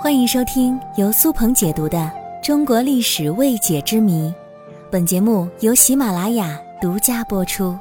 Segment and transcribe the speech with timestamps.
[0.00, 1.98] 欢迎收听由苏鹏解读的
[2.40, 4.28] 《中国历史未解之谜》，
[4.92, 7.76] 本节目由喜马拉雅独家播出。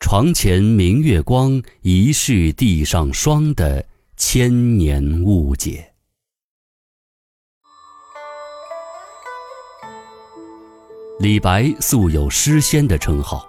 [0.00, 3.84] 床前明月光，疑是地上霜的
[4.16, 5.92] 千年误解。
[11.20, 13.46] 李白素有诗仙的称号，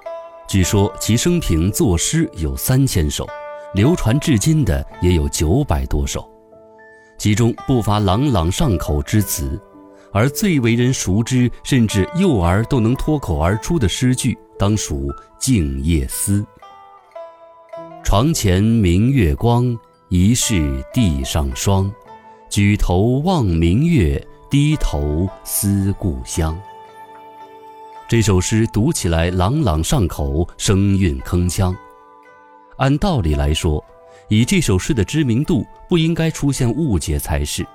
[0.50, 3.25] 据说其生平作诗有三千首。
[3.73, 6.29] 流传至今的也有九百多首，
[7.18, 9.60] 其中不乏朗朗上口之词，
[10.11, 15.07] 而最为人熟知，甚至幼儿都能脱口而出的诗句，当属
[15.39, 16.41] 《静夜思》。
[18.04, 19.78] 床前明月光，
[20.10, 21.91] 疑是地上霜。
[22.50, 26.55] 举头望明月，低头思故乡。
[28.07, 31.74] 这首诗读起来朗朗上口，声韵铿锵。
[32.77, 33.83] 按道理来说，
[34.28, 37.66] 以这首诗的知名度，不应该出现误解才是。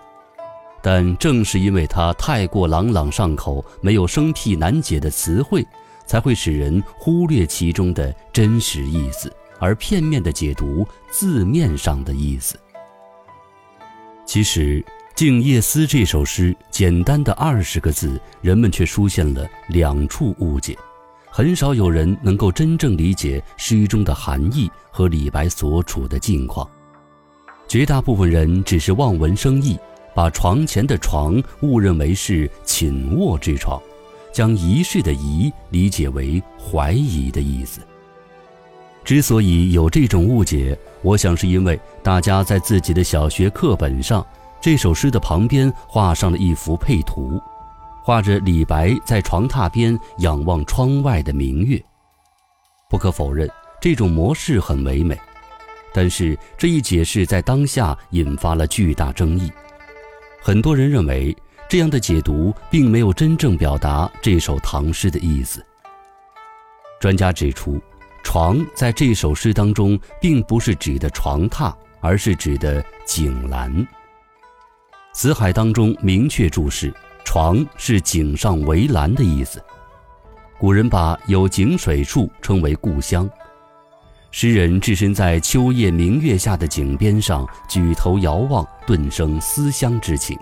[0.80, 5.66] 但正是因为它太过朗朗上口，没有生僻难解的词汇，
[6.06, 12.56] 才会使人忽略其中的真实意思，而片面的解读字面上的意思。
[14.24, 14.80] 其实，
[15.14, 20.78] 《静夜思》这首诗简单的二十个字，人们却出现了两处误解。
[21.38, 26.68] 很少有人能够真正理解诗中的含义和李白所处的境况，
[27.68, 29.78] 绝大部分人只是望文生义，
[30.16, 33.80] 把床前的床误认为是寝卧之床，
[34.32, 37.82] 将疑是的疑理解为怀疑的意思。
[39.04, 44.26] 之所以有这种误解，我想是因为大家在自己的小学课本上，
[44.60, 47.40] 这首诗的旁边画上了一幅配图。
[48.08, 51.78] 画着李白在床榻边仰望窗外的明月。
[52.88, 53.46] 不可否认，
[53.82, 55.14] 这种模式很唯美，
[55.92, 59.52] 但是这一解释在当下引发了巨大争议。
[60.40, 61.36] 很多人认为，
[61.68, 65.62] 这样的解读并没有真正表达这首唐诗的意思。
[66.98, 67.78] 专家指出，
[68.24, 73.86] 床在这首诗当中并不是指的床榻，而是指的井栏。
[75.12, 76.90] 辞海当中明确注释。
[77.28, 79.62] 床是井上围栏的意思。
[80.58, 83.28] 古人把有井水处称为故乡。
[84.30, 90.38] 诗人置身在秋夜明月下的井边上，举头遥望，顿生思乡之情。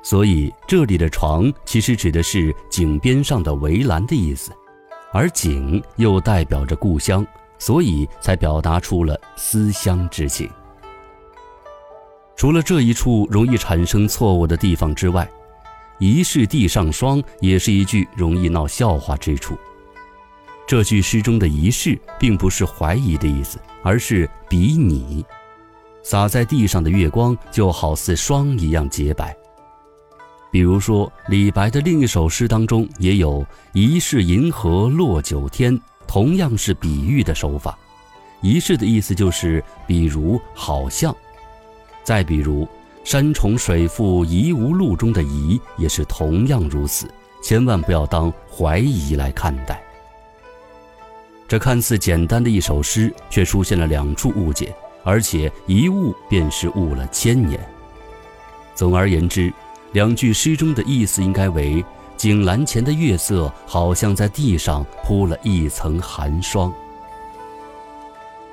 [0.00, 4.52] 所以这里的床其实指的是井边上的围栏的意思，
[5.12, 7.26] 而井又代表着故乡，
[7.58, 10.48] 所以才表达出了思乡之情。
[12.36, 15.28] 除了这一处容易产生错误的地方之外，
[16.00, 19.54] 疑是地上霜，也是一句容易闹笑话之处。
[20.66, 25.22] 这句诗中的“疑是”并不是怀疑的意思，而是比拟。
[26.02, 29.36] 洒在地上的月光就好似霜一样洁白。
[30.50, 35.78] 比如说，李白的另一首诗当中也有“疑是银河落九天”，
[36.08, 37.78] 同样是比喻的手法。
[38.40, 41.14] 疑是的意思就是比如、好像。
[42.02, 42.66] 再比如。
[43.02, 47.08] 山重水复疑无路中的疑也是同样如此，
[47.42, 49.82] 千万不要当怀疑来看待。
[51.48, 54.72] 这看似简单的一首诗，却出现了两处误解，
[55.02, 57.58] 而且一误便是误了千年。
[58.74, 59.52] 总而言之，
[59.92, 61.84] 两句诗中的意思应该为：
[62.16, 66.72] 井栏前的月色好像在地上铺了一层寒霜。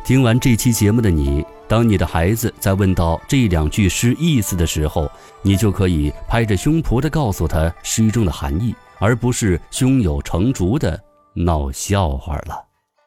[0.04, 1.46] 听完这期节目的你。
[1.68, 5.12] 当你的孩子在问到这两句诗意思的时候，
[5.42, 11.00] 你就可以拍着胸脯的告诉他诗中的含义，而不是胸有成竹的
[11.34, 12.67] 闹笑话了。